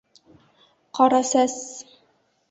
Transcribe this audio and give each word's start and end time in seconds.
Ҡарасәс: 0.99 1.59